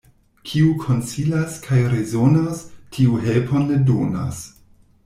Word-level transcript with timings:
Kiu 0.51 0.69
konsilas 0.83 1.59
kaj 1.67 1.83
rezonas, 1.93 2.65
tiu 2.97 3.21
helpon 3.29 3.71
ne 3.71 3.81
donas. 3.93 4.47